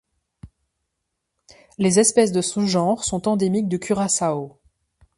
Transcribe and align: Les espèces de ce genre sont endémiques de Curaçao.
Les 1.77 1.99
espèces 1.99 2.31
de 2.31 2.41
ce 2.41 2.65
genre 2.65 3.03
sont 3.03 3.27
endémiques 3.27 3.67
de 3.69 3.77
Curaçao. 3.77 4.59